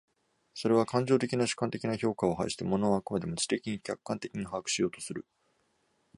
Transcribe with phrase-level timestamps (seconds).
[0.55, 5.27] それは感情的な主観的な評価を排して、物を飽くまでも知的に客観的に把握しようとする。